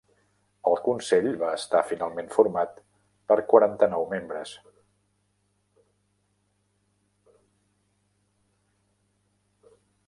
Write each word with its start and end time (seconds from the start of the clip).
El 0.69 0.79
consell 0.85 1.27
va 1.41 1.49
estar 1.57 1.81
finalment 1.89 2.31
format 2.37 2.81
per 3.33 3.37
quaranta-nou 3.51 4.07
membres. 4.15 4.57